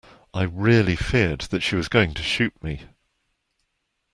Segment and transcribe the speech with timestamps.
[0.33, 2.85] I really feared that she was going to shoot me.